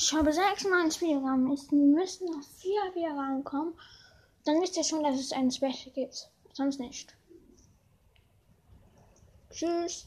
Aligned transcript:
Ich 0.00 0.12
habe 0.14 0.32
sechsmal 0.32 0.84
ein 0.84 0.92
Spiel 0.92 1.16
Ich 1.16 1.52
Es 1.52 1.72
müssen 1.72 2.26
noch 2.26 2.44
vier 2.60 2.80
wieder 2.94 3.16
rankommen. 3.16 3.74
Dann 4.44 4.62
wisst 4.62 4.76
ihr 4.76 4.84
schon, 4.84 5.02
dass 5.02 5.18
es 5.18 5.32
ein 5.32 5.50
Special 5.50 5.90
gibt. 5.92 6.30
Sonst 6.52 6.78
nicht. 6.78 7.16
Tschüss. 9.50 9.96